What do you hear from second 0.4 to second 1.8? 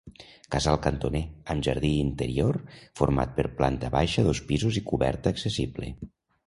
Casal cantoner, amb